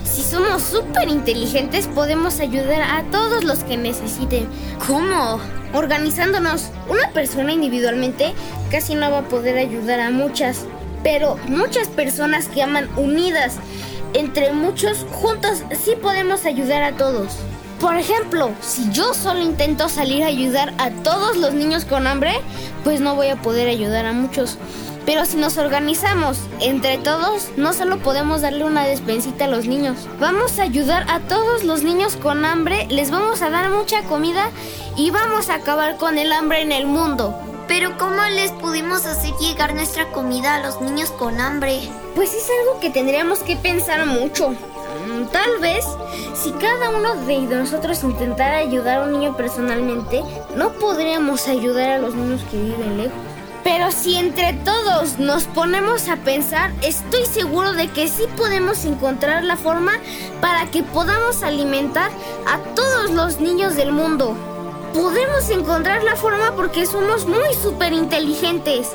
Si 0.03 0.23
somos 0.23 0.63
súper 0.63 1.07
inteligentes, 1.07 1.85
podemos 1.85 2.39
ayudar 2.39 2.81
a 2.81 3.03
todos 3.11 3.43
los 3.43 3.59
que 3.59 3.77
necesiten. 3.77 4.47
¿Cómo? 4.87 5.39
Organizándonos. 5.73 6.71
Una 6.89 7.11
persona 7.13 7.53
individualmente 7.53 8.33
casi 8.71 8.95
no 8.95 9.11
va 9.11 9.19
a 9.19 9.27
poder 9.27 9.55
ayudar 9.59 9.99
a 9.99 10.09
muchas. 10.09 10.65
Pero 11.03 11.37
muchas 11.47 11.87
personas 11.89 12.47
que 12.47 12.63
aman 12.63 12.89
unidas, 12.97 13.57
entre 14.13 14.51
muchos, 14.51 15.05
juntos 15.11 15.63
sí 15.79 15.91
podemos 16.01 16.45
ayudar 16.45 16.81
a 16.81 16.97
todos. 16.97 17.37
Por 17.79 17.95
ejemplo, 17.95 18.51
si 18.61 18.91
yo 18.91 19.13
solo 19.13 19.41
intento 19.41 19.87
salir 19.87 20.23
a 20.23 20.27
ayudar 20.27 20.73
a 20.79 20.91
todos 20.91 21.37
los 21.37 21.53
niños 21.53 21.85
con 21.85 22.07
hambre, 22.07 22.41
pues 22.83 22.99
no 22.99 23.15
voy 23.15 23.27
a 23.27 23.41
poder 23.41 23.69
ayudar 23.69 24.05
a 24.05 24.11
muchos. 24.11 24.57
Pero 25.05 25.25
si 25.25 25.37
nos 25.37 25.57
organizamos 25.57 26.37
entre 26.59 26.97
todos, 26.97 27.47
no 27.55 27.71
solo 27.71 27.99
podemos 27.99 28.41
darle 28.41 28.65
una 28.65 28.83
despensita 28.83 29.45
a 29.45 29.47
los 29.47 29.65
niños. 29.65 29.95
Vamos 30.19 30.59
a 30.59 30.63
ayudar 30.63 31.09
a 31.09 31.21
todos 31.21 31.63
los 31.63 31.81
niños 31.83 32.17
con 32.17 32.43
hambre, 32.43 32.85
les 32.89 33.11
vamos 33.11 33.41
a 33.41 33.49
dar 33.49 33.69
mucha 33.69 34.03
comida 34.03 34.51
y 34.97 35.11
vamos 35.11 35.49
a 35.49 35.55
acabar 35.55 35.95
con 35.95 36.17
el 36.17 36.33
hambre 36.33 36.61
en 36.61 36.73
el 36.73 36.85
mundo. 36.85 37.33
Pero 37.69 37.97
¿cómo 37.97 38.21
les 38.35 38.51
pudimos 38.51 39.05
hacer 39.05 39.31
llegar 39.39 39.73
nuestra 39.73 40.11
comida 40.11 40.55
a 40.55 40.63
los 40.63 40.81
niños 40.81 41.11
con 41.11 41.39
hambre? 41.39 41.79
Pues 42.13 42.33
es 42.33 42.47
algo 42.59 42.79
que 42.79 42.89
tendríamos 42.89 43.39
que 43.39 43.55
pensar 43.55 44.05
mucho. 44.05 44.55
Tal 45.27 45.59
vez, 45.59 45.85
si 46.33 46.51
cada 46.51 46.89
uno 46.89 47.15
de 47.25 47.39
nosotros 47.55 48.03
intentara 48.03 48.57
ayudar 48.57 48.99
a 48.99 49.03
un 49.03 49.11
niño 49.11 49.35
personalmente, 49.35 50.23
no 50.55 50.71
podríamos 50.73 51.47
ayudar 51.47 51.91
a 51.91 51.97
los 51.99 52.15
niños 52.15 52.41
que 52.49 52.57
viven 52.57 52.97
lejos. 52.97 53.17
Pero 53.63 53.91
si 53.91 54.15
entre 54.15 54.53
todos 54.53 55.19
nos 55.19 55.43
ponemos 55.43 56.07
a 56.07 56.15
pensar, 56.17 56.71
estoy 56.81 57.25
seguro 57.25 57.73
de 57.73 57.87
que 57.89 58.07
sí 58.07 58.23
podemos 58.37 58.85
encontrar 58.85 59.43
la 59.43 59.57
forma 59.57 59.91
para 60.41 60.71
que 60.71 60.81
podamos 60.81 61.43
alimentar 61.43 62.09
a 62.47 62.57
todos 62.73 63.11
los 63.11 63.39
niños 63.39 63.75
del 63.75 63.91
mundo. 63.91 64.35
Podemos 64.93 65.49
encontrar 65.49 66.03
la 66.03 66.15
forma 66.15 66.55
porque 66.55 66.85
somos 66.85 67.27
muy 67.27 67.53
súper 67.61 67.93
inteligentes. 67.93 68.89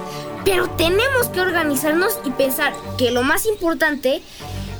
Pero 0.45 0.69
tenemos 0.71 1.28
que 1.28 1.40
organizarnos 1.40 2.19
y 2.25 2.31
pensar 2.31 2.75
que 2.99 3.11
lo 3.11 3.23
más 3.23 3.47
importante 3.47 4.23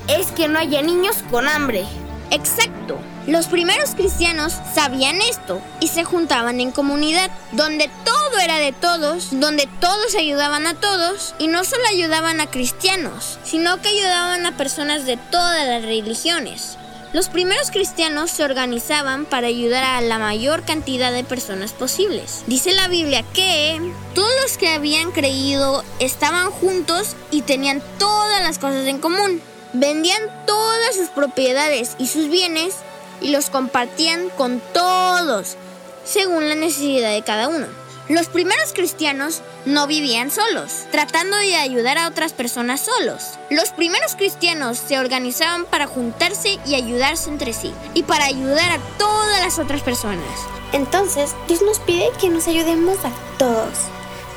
es 0.09 0.29
que 0.33 0.49
no 0.49 0.59
haya 0.59 0.83
niños 0.83 1.17
con 1.31 1.49
hambre. 1.49 1.85
Exacto. 2.31 2.99
Los 3.27 3.47
primeros 3.47 3.95
cristianos 3.95 4.53
sabían 4.75 5.17
esto 5.23 5.63
y 5.81 5.89
se 5.89 6.05
juntaban 6.05 6.61
en 6.61 6.73
comunidad, 6.73 7.31
donde 7.53 7.89
todo 8.05 8.39
era 8.39 8.59
de 8.59 8.73
todos, 8.73 9.29
donde 9.41 9.67
todos 9.81 10.15
ayudaban 10.15 10.67
a 10.67 10.75
todos 10.75 11.35
y 11.39 11.47
no 11.47 11.65
solo 11.65 11.85
ayudaban 11.91 12.41
a 12.41 12.51
cristianos, 12.51 13.39
sino 13.43 13.81
que 13.81 13.89
ayudaban 13.89 14.45
a 14.45 14.57
personas 14.57 15.07
de 15.07 15.17
todas 15.17 15.67
las 15.67 15.83
religiones. 15.83 16.77
Los 17.15 17.29
primeros 17.29 17.71
cristianos 17.71 18.33
se 18.33 18.43
organizaban 18.43 19.25
para 19.25 19.47
ayudar 19.47 19.85
a 19.85 20.01
la 20.01 20.19
mayor 20.19 20.65
cantidad 20.65 21.13
de 21.13 21.23
personas 21.23 21.73
posibles. 21.73 22.43
Dice 22.49 22.73
la 22.73 22.89
Biblia 22.89 23.25
que 23.33 23.81
todos 24.15 24.33
los 24.43 24.59
que 24.59 24.75
habían 24.75 25.13
creído 25.13 25.85
estaban 26.01 26.51
juntos 26.51 27.15
y 27.31 27.43
tenían 27.43 27.81
todas 27.99 28.43
las 28.43 28.59
cosas 28.59 28.87
en 28.87 28.99
común. 28.99 29.41
Vendían 29.75 30.23
todas 30.47 30.95
sus 30.95 31.09
propiedades 31.09 31.97
y 31.99 32.07
sus 32.07 32.29
bienes 32.29 32.77
y 33.21 33.31
los 33.31 33.51
compartían 33.51 34.31
con 34.31 34.63
todos, 34.73 35.57
según 36.05 36.49
la 36.49 36.55
necesidad 36.55 37.11
de 37.11 37.23
cada 37.23 37.49
uno. 37.49 37.67
Los 38.09 38.29
primeros 38.29 38.73
cristianos 38.73 39.43
no 39.65 39.89
vivían 39.89 40.31
solos, 40.31 40.85
tratando 40.93 41.37
de 41.39 41.57
ayudar 41.57 41.99
a 41.99 42.07
otras 42.07 42.33
personas 42.33 42.83
solos. 42.83 43.31
Los 43.51 43.71
primeros 43.71 44.15
cristianos 44.15 44.79
se 44.79 45.01
organizaban 45.01 45.65
para 45.65 45.89
juntarse 45.89 46.61
y 46.67 46.77
ayudarse 46.77 47.29
entre 47.31 47.53
sí, 47.53 47.73
y 47.95 48.05
para 48.05 48.27
ayudar 48.27 48.71
a 48.71 48.79
todas 48.97 49.41
las 49.41 49.59
otras 49.59 49.83
personas. 49.83 50.39
Entonces, 50.73 51.35
Dios 51.49 51.63
nos 51.63 51.81
pide 51.81 52.11
que 52.21 52.29
nos 52.29 52.47
ayudemos 52.47 52.99
a 53.05 53.11
todos, 53.39 53.75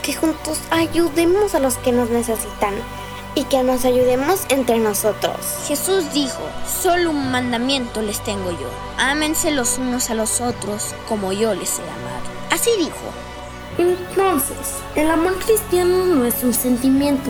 que 0.01 0.15
juntos 0.15 0.57
ayudemos 0.71 1.53
a 1.53 1.59
los 1.59 1.75
que 1.77 1.91
nos 1.91 2.09
necesitan 2.09 2.73
y 3.37 3.43
que 3.43 3.61
nos 3.61 3.85
ayudemos 3.85 4.39
entre 4.49 4.79
nosotros. 4.79 5.35
Jesús 5.67 6.11
dijo, 6.11 6.41
solo 6.81 7.11
un 7.11 7.29
mandamiento 7.31 8.01
les 8.01 8.19
tengo 8.23 8.49
yo, 8.49 8.67
ámense 8.97 9.51
los 9.51 9.77
unos 9.77 10.09
a 10.09 10.15
los 10.15 10.41
otros 10.41 10.95
como 11.07 11.31
yo 11.31 11.53
les 11.53 11.77
he 11.77 11.83
amado. 11.83 12.25
Así 12.49 12.71
dijo, 12.79 12.95
Entonces, 13.77 14.77
el 14.95 15.11
amor 15.11 15.35
cristiano 15.35 16.03
no 16.07 16.25
es 16.25 16.43
un 16.43 16.51
sentimiento, 16.51 17.29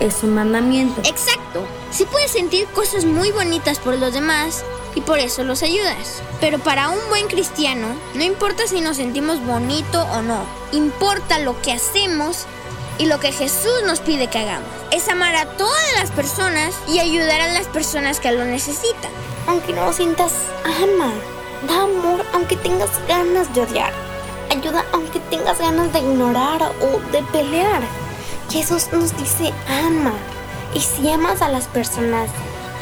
es 0.00 0.22
un 0.22 0.34
mandamiento. 0.34 1.02
Exacto. 1.02 1.66
Sí 1.90 2.06
puedes 2.10 2.30
sentir 2.30 2.66
cosas 2.68 3.04
muy 3.04 3.30
bonitas 3.30 3.78
por 3.78 3.98
los 3.98 4.14
demás 4.14 4.64
y 4.94 5.02
por 5.02 5.18
eso 5.18 5.44
los 5.44 5.62
ayudas. 5.62 6.22
Pero 6.40 6.60
para 6.60 6.88
un 6.88 6.98
buen 7.10 7.26
cristiano, 7.26 7.88
no 8.14 8.22
importa 8.22 8.66
si 8.66 8.80
nos 8.80 8.96
sentimos 8.96 9.44
bonito 9.44 10.02
o 10.14 10.22
no, 10.22 10.46
importa 10.72 11.40
lo 11.40 11.60
que 11.60 11.72
hacemos 11.72 12.46
y 12.98 13.06
lo 13.06 13.18
que 13.20 13.32
Jesús 13.32 13.82
nos 13.86 14.00
pide 14.00 14.28
que 14.28 14.38
hagamos. 14.38 14.68
Es 14.90 15.08
amar 15.08 15.34
a 15.36 15.46
todas 15.46 15.92
las 15.98 16.10
personas 16.10 16.74
y 16.88 16.98
ayudar 16.98 17.40
a 17.40 17.52
las 17.52 17.66
personas 17.66 18.20
que 18.20 18.32
lo 18.32 18.44
necesitan. 18.44 19.10
Aunque 19.46 19.72
no 19.72 19.86
lo 19.86 19.92
sientas, 19.92 20.32
ama. 20.64 21.12
Da 21.66 21.82
amor 21.82 22.24
aunque 22.32 22.56
tengas 22.56 22.90
ganas 23.08 23.52
de 23.54 23.62
odiar. 23.62 23.92
Ayuda 24.50 24.84
aunque 24.92 25.20
tengas 25.30 25.58
ganas 25.58 25.92
de 25.92 26.00
ignorar 26.00 26.62
o 26.80 27.00
de 27.10 27.22
pelear. 27.32 27.82
Jesús 28.50 28.88
nos 28.92 29.16
dice 29.16 29.52
ama. 29.68 30.12
Y 30.74 30.80
si 30.80 31.10
amas 31.10 31.42
a 31.42 31.48
las 31.48 31.66
personas 31.66 32.30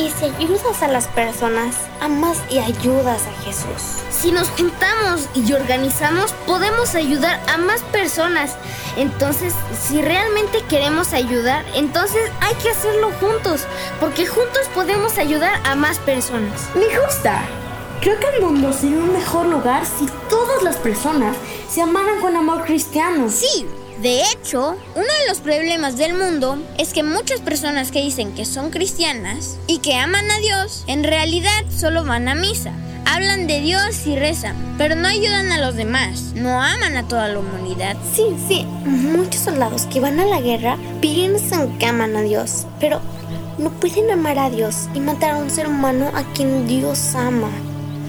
y 0.00 0.10
si 0.10 0.24
ayudas 0.24 0.82
a 0.82 0.88
las 0.88 1.06
personas, 1.08 1.74
amas 2.00 2.38
y 2.48 2.58
ayudas 2.58 3.26
a 3.26 3.42
Jesús. 3.44 4.02
Si 4.10 4.32
nos 4.32 4.48
juntamos 4.48 5.28
y 5.34 5.52
organizamos, 5.52 6.32
podemos 6.46 6.94
ayudar 6.94 7.38
a 7.52 7.58
más 7.58 7.82
personas. 7.82 8.56
Entonces, 8.96 9.52
si 9.78 10.00
realmente 10.00 10.62
queremos 10.70 11.12
ayudar, 11.12 11.66
entonces 11.74 12.30
hay 12.40 12.54
que 12.54 12.70
hacerlo 12.70 13.10
juntos, 13.20 13.66
porque 14.00 14.26
juntos 14.26 14.68
podemos 14.74 15.18
ayudar 15.18 15.60
a 15.64 15.74
más 15.74 15.98
personas. 15.98 16.70
Me 16.74 16.86
gusta. 16.98 17.42
Creo 18.00 18.18
que 18.18 18.28
el 18.28 18.42
mundo 18.42 18.72
sería 18.72 18.96
un 18.96 19.12
mejor 19.12 19.46
lugar 19.46 19.84
si 19.84 20.06
todas 20.30 20.62
las 20.62 20.76
personas 20.76 21.36
se 21.68 21.82
amaran 21.82 22.20
con 22.20 22.34
amor 22.34 22.64
cristiano. 22.64 23.28
Sí, 23.28 23.66
de 24.02 24.22
hecho, 24.22 24.78
uno 24.94 25.04
de 25.04 25.28
los 25.28 25.40
problemas 25.40 25.98
del 25.98 26.14
mundo 26.14 26.58
es 26.78 26.94
que 26.94 27.02
muchas 27.02 27.40
personas 27.40 27.90
que 27.90 28.00
dicen 28.00 28.32
que 28.32 28.46
son 28.46 28.70
cristianas 28.70 29.58
y 29.66 29.78
que 29.78 29.94
aman 29.94 30.30
a 30.30 30.38
Dios, 30.38 30.84
en 30.86 31.04
realidad 31.04 31.64
solo 31.68 32.02
van 32.04 32.26
a 32.26 32.34
misa. 32.34 32.72
Hablan 33.04 33.46
de 33.46 33.60
Dios 33.60 34.06
y 34.06 34.16
rezan, 34.16 34.56
pero 34.78 34.94
no 34.94 35.06
ayudan 35.06 35.52
a 35.52 35.60
los 35.60 35.74
demás, 35.74 36.32
no 36.34 36.62
aman 36.62 36.96
a 36.96 37.08
toda 37.08 37.28
la 37.28 37.40
humanidad. 37.40 37.94
Sí, 38.14 38.24
sí, 38.48 38.64
muchos 38.86 39.42
soldados 39.42 39.82
que 39.84 40.00
van 40.00 40.18
a 40.18 40.24
la 40.24 40.40
guerra 40.40 40.78
piensan 41.02 41.76
que 41.78 41.84
aman 41.84 42.16
a 42.16 42.22
Dios, 42.22 42.66
pero 42.78 43.02
no 43.58 43.70
pueden 43.70 44.10
amar 44.10 44.38
a 44.38 44.48
Dios 44.48 44.88
y 44.94 45.00
matar 45.00 45.32
a 45.32 45.36
un 45.36 45.50
ser 45.50 45.66
humano 45.66 46.10
a 46.14 46.22
quien 46.32 46.66
Dios 46.66 47.14
ama. 47.14 47.50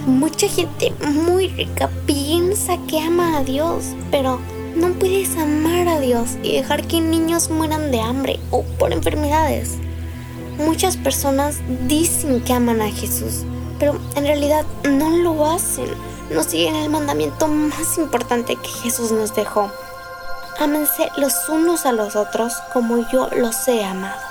Mucha 0.06 0.48
gente 0.48 0.94
muy 1.02 1.50
rica 1.50 1.90
piensa 2.06 2.78
que 2.88 3.02
ama 3.02 3.40
a 3.40 3.44
Dios, 3.44 3.88
pero 4.10 4.40
no 4.76 4.90
puedes 4.94 5.38
amar 5.38 5.88
a 5.88 6.00
Dios 6.00 6.38
y 6.44 6.54
dejar 6.54 6.88
que 6.88 7.02
niños 7.02 7.50
mueran 7.50 7.92
de 7.92 8.02
hambre 8.02 8.40
o 8.52 8.64
por 8.64 8.94
enfermedades. 8.94 9.78
Muchas 10.58 10.98
personas 10.98 11.58
dicen 11.88 12.42
que 12.42 12.54
aman 12.54 12.82
a 12.82 12.92
Jesús, 12.92 13.44
pero 13.80 14.00
en 14.16 14.26
realidad 14.26 14.66
no 14.90 15.10
lo 15.18 15.46
hacen. 15.46 15.88
No 16.30 16.44
siguen 16.44 16.76
el 16.76 16.90
mandamiento 16.90 17.48
más 17.48 17.98
importante 17.98 18.56
que 18.56 18.70
Jesús 18.84 19.12
nos 19.12 19.36
dejó. 19.36 19.70
Ámense 20.60 21.10
los 21.18 21.50
unos 21.50 21.86
a 21.86 21.92
los 21.92 22.16
otros 22.16 22.54
como 22.74 23.10
yo 23.12 23.28
los 23.36 23.68
he 23.68 23.84
amado. 23.84 24.31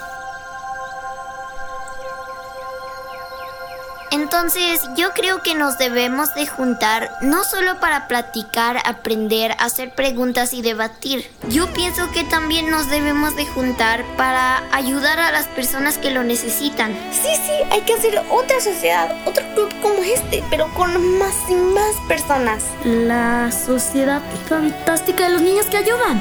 Entonces 4.33 4.89
yo 4.97 5.11
creo 5.11 5.43
que 5.43 5.57
nos 5.57 5.77
debemos 5.77 6.33
de 6.37 6.47
juntar 6.47 7.11
no 7.21 7.43
solo 7.43 7.81
para 7.81 8.07
platicar, 8.07 8.77
aprender, 8.85 9.57
hacer 9.59 9.93
preguntas 9.93 10.55
y 10.55 10.63
debatir. 10.63 11.29
Yo 11.49 11.67
pienso 11.73 12.09
que 12.13 12.23
también 12.23 12.71
nos 12.71 12.89
debemos 12.89 13.35
de 13.35 13.45
juntar 13.45 14.05
para 14.17 14.63
ayudar 14.73 15.19
a 15.19 15.33
las 15.33 15.49
personas 15.49 15.99
que 15.99 16.13
lo 16.13 16.23
necesitan. 16.23 16.93
Sí, 17.11 17.29
sí, 17.45 17.53
hay 17.73 17.81
que 17.81 17.95
hacer 17.95 18.23
otra 18.31 18.61
sociedad, 18.61 19.13
otro 19.27 19.43
club 19.55 19.69
como 19.83 20.01
este, 20.05 20.45
pero 20.49 20.73
con 20.75 21.19
más 21.19 21.35
y 21.49 21.55
más 21.55 21.97
personas. 22.07 22.63
La 22.85 23.51
sociedad 23.51 24.23
fantástica 24.49 25.25
de 25.25 25.31
los 25.31 25.43
niños 25.43 25.67
que 25.67 25.79
ayudan. 25.79 26.19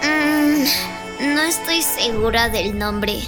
Mm, 0.00 1.34
no 1.34 1.42
estoy 1.42 1.82
segura 1.82 2.48
del 2.48 2.78
nombre. 2.78 3.20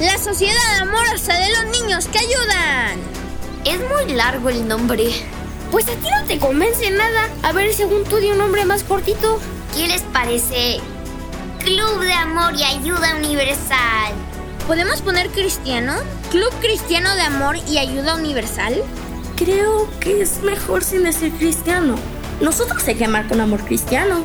La 0.00 0.16
sociedad 0.16 0.78
amorosa 0.80 1.34
de 1.34 1.50
los 1.50 1.78
niños 1.78 2.06
que 2.06 2.20
ayudan. 2.20 2.98
Es 3.66 3.78
muy 3.80 4.14
largo 4.14 4.48
el 4.48 4.66
nombre. 4.66 5.10
Pues 5.70 5.88
a 5.88 5.92
ti 5.92 6.08
no 6.18 6.26
te 6.26 6.38
convence 6.38 6.90
nada. 6.90 7.28
A 7.42 7.52
ver, 7.52 7.74
según 7.74 8.04
tú, 8.04 8.16
di 8.16 8.30
un 8.30 8.38
nombre 8.38 8.64
más 8.64 8.82
cortito. 8.82 9.38
¿Qué 9.76 9.88
les 9.88 10.00
parece? 10.00 10.80
Club 11.58 12.00
de 12.00 12.14
Amor 12.14 12.54
y 12.56 12.62
Ayuda 12.62 13.14
Universal. 13.16 14.14
¿Podemos 14.66 15.02
poner 15.02 15.28
cristiano? 15.32 15.92
¿Club 16.30 16.50
Cristiano 16.60 17.14
de 17.14 17.20
Amor 17.20 17.56
y 17.68 17.76
Ayuda 17.76 18.14
Universal? 18.14 18.82
Creo 19.36 19.86
que 20.00 20.22
es 20.22 20.42
mejor 20.42 20.82
sin 20.82 21.02
decir 21.02 21.30
cristiano. 21.34 21.96
Nosotros 22.40 22.88
hay 22.88 22.94
que 22.94 23.04
amar 23.04 23.28
con 23.28 23.42
amor 23.42 23.62
cristiano. 23.66 24.24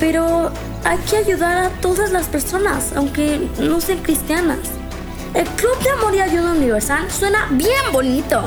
Pero 0.00 0.50
hay 0.82 0.96
que 1.10 1.18
ayudar 1.18 1.58
a 1.58 1.68
todas 1.82 2.10
las 2.10 2.26
personas, 2.26 2.94
aunque 2.96 3.50
no 3.58 3.82
sean 3.82 3.98
cristianas. 3.98 4.60
El 5.34 5.46
Club 5.46 5.76
de 5.82 5.90
Amor 5.90 6.14
y 6.14 6.20
Ayuda 6.20 6.52
Universal 6.52 7.10
suena 7.10 7.48
bien 7.50 7.90
bonito. 7.92 8.44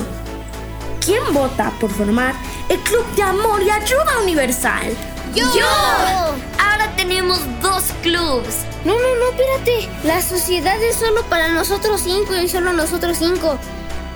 ¿Quién 1.03 1.21
vota 1.33 1.69
por 1.81 1.91
formar 1.91 2.33
el 2.69 2.79
Club 2.79 3.05
de 3.13 3.23
Amor 3.23 3.61
y 3.61 3.69
Ayuda 3.69 4.21
Universal? 4.23 4.95
¡Yo! 5.35 5.43
Ahora 5.45 6.89
tenemos 6.95 7.41
dos 7.61 7.83
clubs. 8.01 8.63
No, 8.85 8.93
no, 8.93 9.15
no, 9.19 9.31
espérate. 9.31 9.89
La 10.05 10.21
sociedad 10.21 10.81
es 10.81 10.95
solo 10.95 11.23
para 11.23 11.49
nosotros 11.49 11.99
cinco 12.05 12.37
y 12.41 12.47
solo 12.47 12.71
nosotros 12.71 13.17
cinco. 13.19 13.59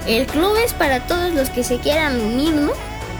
El 0.07 0.25
club 0.27 0.55
es 0.63 0.71
para 0.71 1.05
todos 1.07 1.33
los 1.33 1.49
que 1.49 1.65
se 1.65 1.77
quieran 1.79 2.21
unir, 2.21 2.53
¿no? 2.53 2.71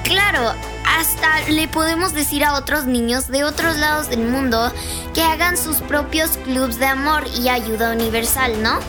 Claro, 0.06 0.54
hasta 0.88 1.50
le 1.50 1.68
podemos 1.68 2.14
decir 2.14 2.46
a 2.46 2.54
otros 2.54 2.86
niños 2.86 3.28
de 3.28 3.44
otros 3.44 3.76
lados 3.76 4.10
del 4.10 4.22
mundo 4.22 4.72
que 5.14 5.24
hagan 5.24 5.58
sus 5.58 5.82
propios 5.82 6.38
clubs 6.46 6.80
de 6.80 6.86
amor 6.86 7.26
y 7.38 7.50
ayuda 7.50 7.92
universal, 7.92 8.64
¿no? 8.64 8.80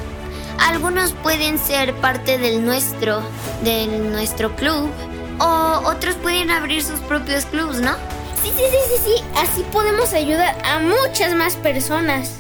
Algunos 0.62 1.12
pueden 1.23 1.59
ser 1.59 1.95
parte 1.95 2.38
del 2.38 2.64
nuestro, 2.64 3.21
de 3.64 3.87
nuestro 3.88 4.54
club, 4.54 4.90
o 5.38 5.83
otros 5.85 6.14
pueden 6.16 6.50
abrir 6.50 6.83
sus 6.83 7.00
propios 7.00 7.45
clubs, 7.47 7.81
¿no? 7.81 7.95
Sí, 8.42 8.52
sí, 8.57 8.64
sí, 8.71 8.78
sí, 8.88 9.02
sí. 9.04 9.25
Así 9.37 9.64
podemos 9.73 10.12
ayudar 10.12 10.57
a 10.64 10.78
muchas 10.78 11.35
más 11.35 11.57
personas. 11.57 12.31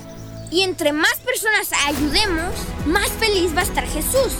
Y 0.50 0.62
entre 0.62 0.92
más 0.92 1.14
personas 1.24 1.70
ayudemos, 1.86 2.54
más 2.86 3.08
feliz 3.18 3.56
va 3.56 3.60
a 3.60 3.64
estar 3.64 3.86
Jesús. 3.86 4.34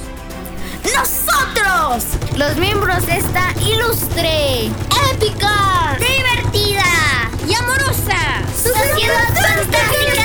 ¡Nosotros! 0.94 2.04
Los 2.36 2.56
miembros 2.56 3.04
de 3.06 3.18
esta 3.18 3.52
ilustre, 3.60 4.70
¡Épica! 5.12 5.96
¡Divertida! 5.98 7.30
¡Y 7.48 7.54
amorosa! 7.54 8.42
¡Sociedad 8.54 9.28
fantástica 9.28 10.21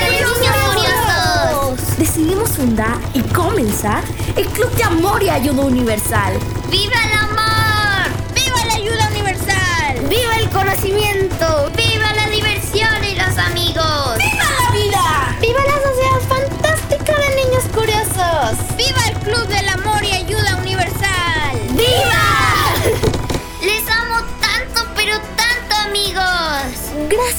fundar 2.57 2.97
y 3.13 3.21
comenzar 3.21 4.03
el 4.35 4.47
Club 4.47 4.71
de 4.71 4.83
Amor 4.83 5.21
y 5.21 5.29
Ayuda 5.29 5.61
Universal. 5.61 6.33
¡Viva 6.71 6.95
el 7.05 7.13
amor! 7.13 8.07
¡Viva 8.33 8.65
la 8.65 8.73
ayuda 8.73 9.09
universal! 9.11 10.09
¡Viva 10.09 10.37
el 10.39 10.49
conocimiento! 10.49 11.71
¡Viva 11.77 12.11
la 12.15 12.27
diversión 12.29 13.03
y 13.03 13.15
los 13.15 13.37
amigos! 13.37 14.17
¡Viva 14.17 14.45
la 14.59 14.71
vida! 14.71 15.37
¡Viva 15.39 15.59
la 15.67 15.77
sociedad 15.87 16.21
fantástica 16.27 17.13
de 17.15 17.35
niños 17.35 17.63
curiosos! 17.75 18.57
¡Viva 18.75 19.01
el 19.07 19.17
Club 19.19 19.47
del 19.49 19.66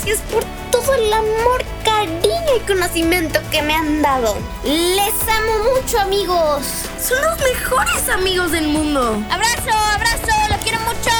Gracias 0.08 0.32
por 0.32 0.42
todo 0.70 0.94
el 0.94 1.12
amor, 1.12 1.62
cariño 1.84 2.56
y 2.56 2.66
conocimiento 2.66 3.40
que 3.50 3.60
me 3.60 3.74
han 3.74 4.00
dado. 4.00 4.38
Les 4.64 5.12
amo 5.28 5.52
mucho, 5.74 6.00
amigos. 6.00 6.62
Son 6.98 7.18
los 7.20 7.38
mejores 7.40 8.08
amigos 8.08 8.52
del 8.52 8.68
mundo. 8.68 9.22
¡Abrazo, 9.30 9.68
abrazo! 9.68 10.32
¡Lo 10.48 10.56
quiero 10.62 10.78
mucho! 10.80 11.10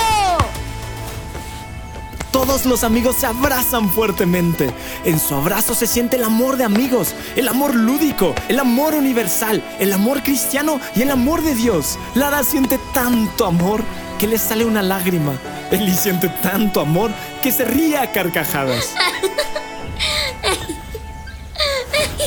Todos 2.33 2.65
los 2.65 2.83
amigos 2.83 3.17
se 3.17 3.27
abrazan 3.27 3.91
fuertemente. 3.91 4.71
En 5.05 5.21
su 5.21 5.35
abrazo 5.35 5.75
se 5.75 5.87
siente 5.87 6.17
el 6.17 6.25
amor 6.25 6.57
de 6.57 6.65
amigos, 6.65 7.15
el 7.37 7.49
amor 7.49 7.75
lúdico, 7.75 8.35
el 8.49 8.59
amor 8.59 8.95
universal, 8.95 9.63
el 9.79 9.93
amor 9.93 10.23
cristiano 10.23 10.81
y 10.97 11.03
el 11.03 11.11
amor 11.11 11.43
de 11.43 11.55
Dios. 11.55 11.99
Lara 12.15 12.43
siente 12.43 12.81
tanto 12.95 13.45
amor 13.45 13.83
que 14.19 14.27
le 14.27 14.39
sale 14.39 14.65
una 14.65 14.83
lágrima. 14.83 15.35
Eli 15.71 15.95
siente 15.95 16.29
tanto 16.29 16.81
amor 16.81 17.11
que 17.43 17.53
se 17.53 17.65
ríe 17.65 17.99
a 17.99 18.11
carcajadas. 18.11 18.95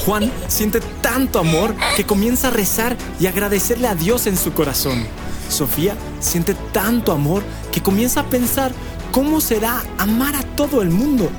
Juan 0.06 0.32
siente 0.48 0.80
tanto 1.02 1.40
amor 1.40 1.76
que 1.96 2.06
comienza 2.06 2.48
a 2.48 2.52
rezar 2.52 2.96
y 3.20 3.28
agradecerle 3.28 3.88
a 3.88 3.96
Dios 3.96 4.28
en 4.28 4.38
su 4.38 4.54
corazón. 4.54 5.06
Sofía 5.50 5.96
siente 6.20 6.56
tanto 6.72 7.12
amor 7.12 7.44
que 7.72 7.82
comienza 7.82 8.22
a 8.22 8.26
pensar 8.30 8.72
cómo 9.12 9.42
será 9.42 9.84
amar 9.98 10.36
a 10.36 10.44
todo 10.56 10.82
el 10.82 10.90
mundo. 10.90 11.30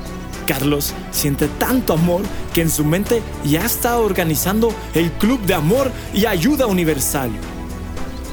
Carlos 0.46 0.92
siente 1.12 1.48
tanto 1.48 1.92
amor 1.92 2.22
que 2.52 2.62
en 2.62 2.70
su 2.70 2.84
mente 2.84 3.22
ya 3.44 3.64
está 3.64 3.98
organizando 3.98 4.74
el 4.94 5.10
Club 5.12 5.40
de 5.42 5.54
Amor 5.54 5.90
y 6.12 6.26
Ayuda 6.26 6.66
Universal. 6.66 7.30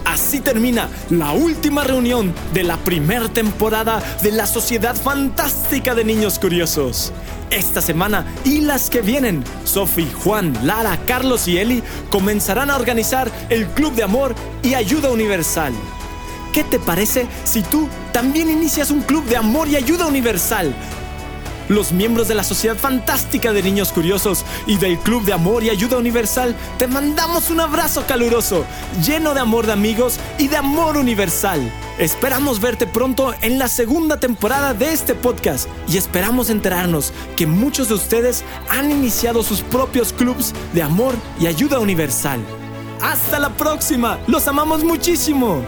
Así 0.09 0.39
termina 0.39 0.89
la 1.11 1.33
última 1.33 1.83
reunión 1.83 2.33
de 2.51 2.63
la 2.63 2.77
primera 2.77 3.29
temporada 3.29 4.01
de 4.23 4.31
la 4.31 4.47
Sociedad 4.47 4.95
Fantástica 4.95 5.93
de 5.93 6.03
Niños 6.03 6.39
Curiosos. 6.39 7.13
Esta 7.51 7.79
semana 7.79 8.25
y 8.43 8.61
las 8.61 8.89
que 8.89 9.01
vienen, 9.01 9.43
Sophie, 9.65 10.11
Juan, 10.11 10.57
Lara, 10.63 10.97
Carlos 11.05 11.47
y 11.47 11.59
Eli 11.59 11.83
comenzarán 12.09 12.71
a 12.71 12.75
organizar 12.75 13.31
el 13.49 13.67
Club 13.67 13.93
de 13.93 14.01
Amor 14.01 14.33
y 14.63 14.73
Ayuda 14.73 15.11
Universal. 15.11 15.73
¿Qué 16.53 16.63
te 16.63 16.79
parece 16.79 17.27
si 17.43 17.61
tú 17.61 17.87
también 18.11 18.49
inicias 18.49 18.89
un 18.89 19.01
club 19.01 19.25
de 19.25 19.37
amor 19.37 19.67
y 19.67 19.75
ayuda 19.75 20.07
universal? 20.07 20.73
Los 21.69 21.91
miembros 21.91 22.27
de 22.27 22.33
la 22.33 22.43
Sociedad 22.43 22.75
Fantástica 22.75 23.53
de 23.53 23.61
Niños 23.61 23.93
Curiosos 23.93 24.43
y 24.65 24.77
del 24.77 24.97
Club 24.97 25.23
de 25.23 25.33
Amor 25.33 25.63
y 25.63 25.69
Ayuda 25.69 25.97
Universal 25.97 26.55
te 26.79 26.87
mandamos 26.87 27.51
un 27.51 27.59
abrazo 27.59 28.05
caluroso, 28.07 28.65
lleno 29.05 29.35
de 29.35 29.39
amor 29.39 29.67
de 29.67 29.73
amigos 29.73 30.19
y 30.39 30.47
de 30.47 30.57
amor 30.57 30.97
universal. 30.97 31.71
Esperamos 31.99 32.59
verte 32.59 32.87
pronto 32.87 33.35
en 33.41 33.59
la 33.59 33.67
segunda 33.67 34.19
temporada 34.19 34.73
de 34.73 34.91
este 34.91 35.13
podcast 35.13 35.69
y 35.87 35.97
esperamos 35.97 36.49
enterarnos 36.49 37.13
que 37.35 37.45
muchos 37.45 37.87
de 37.87 37.93
ustedes 37.93 38.43
han 38.69 38.89
iniciado 38.89 39.43
sus 39.43 39.61
propios 39.61 40.11
clubs 40.11 40.53
de 40.73 40.81
amor 40.81 41.13
y 41.39 41.45
ayuda 41.45 41.77
universal. 41.77 42.39
Hasta 42.99 43.37
la 43.37 43.51
próxima, 43.51 44.17
los 44.25 44.47
amamos 44.47 44.83
muchísimo. 44.83 45.63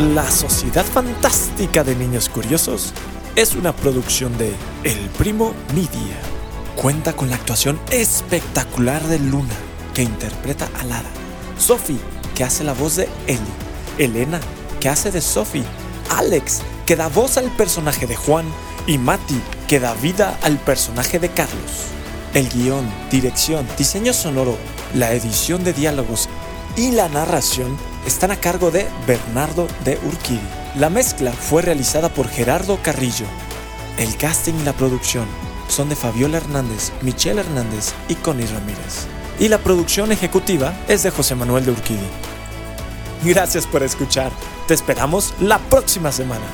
La 0.00 0.30
Sociedad 0.30 0.86
Fantástica 0.86 1.84
de 1.84 1.94
Niños 1.94 2.30
Curiosos 2.30 2.94
es 3.36 3.54
una 3.54 3.76
producción 3.76 4.36
de 4.38 4.54
El 4.82 4.98
Primo 5.18 5.52
Media. 5.74 6.16
Cuenta 6.74 7.12
con 7.12 7.28
la 7.28 7.36
actuación 7.36 7.78
espectacular 7.90 9.02
de 9.08 9.18
Luna, 9.18 9.54
que 9.92 10.02
interpreta 10.02 10.70
a 10.80 10.84
Lara, 10.84 11.10
Sophie, 11.58 11.98
que 12.34 12.44
hace 12.44 12.64
la 12.64 12.72
voz 12.72 12.96
de 12.96 13.10
Ellie, 13.26 13.42
Elena, 13.98 14.40
que 14.80 14.88
hace 14.88 15.10
de 15.10 15.20
Sophie, 15.20 15.64
Alex, 16.16 16.62
que 16.86 16.96
da 16.96 17.08
voz 17.08 17.36
al 17.36 17.50
personaje 17.50 18.06
de 18.06 18.16
Juan, 18.16 18.46
y 18.86 18.96
Mati, 18.96 19.38
que 19.68 19.80
da 19.80 19.92
vida 19.92 20.38
al 20.42 20.56
personaje 20.56 21.18
de 21.18 21.28
Carlos. 21.28 21.88
El 22.32 22.48
guion, 22.48 22.90
dirección, 23.10 23.66
diseño 23.76 24.14
sonoro, 24.14 24.56
la 24.94 25.12
edición 25.12 25.62
de 25.62 25.74
diálogos 25.74 26.30
y 26.74 26.92
la 26.92 27.10
narración 27.10 27.76
están 28.06 28.30
a 28.30 28.36
cargo 28.36 28.70
de 28.70 28.86
Bernardo 29.06 29.66
de 29.84 29.98
Urquidi. 30.04 30.40
La 30.76 30.90
mezcla 30.90 31.32
fue 31.32 31.62
realizada 31.62 32.08
por 32.08 32.28
Gerardo 32.28 32.78
Carrillo. 32.82 33.26
El 33.98 34.16
casting 34.16 34.54
y 34.54 34.64
la 34.64 34.72
producción 34.72 35.26
son 35.68 35.88
de 35.88 35.96
Fabiola 35.96 36.38
Hernández, 36.38 36.92
Michelle 37.02 37.40
Hernández 37.40 37.92
y 38.08 38.14
Connie 38.16 38.46
Ramírez. 38.46 39.06
Y 39.38 39.48
la 39.48 39.58
producción 39.58 40.12
ejecutiva 40.12 40.74
es 40.88 41.02
de 41.02 41.10
José 41.10 41.34
Manuel 41.34 41.64
de 41.64 41.72
Urquidi. 41.72 42.08
Gracias 43.24 43.66
por 43.66 43.82
escuchar. 43.82 44.32
Te 44.66 44.74
esperamos 44.74 45.34
la 45.40 45.58
próxima 45.58 46.12
semana. 46.12 46.44